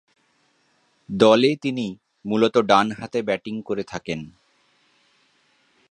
[1.09, 1.87] দলে তিনি
[2.25, 4.19] মূলতঃ ডানহাতে ব্যাটিং করে থাকেন।